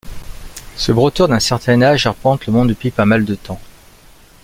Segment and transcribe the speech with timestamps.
[0.77, 3.61] Ce bretteur d'un certain âge arpente le monde depuis pas mal de temps.